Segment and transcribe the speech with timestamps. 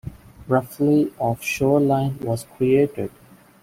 [0.47, 3.11] Roughly of shoreline was created.